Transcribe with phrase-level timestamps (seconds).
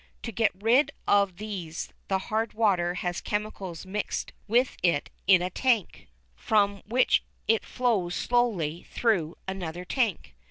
[0.23, 5.51] To get rid of these the hard water has chemicals mixed with it in a
[5.51, 10.33] tank, from which it flows slowly through another tank.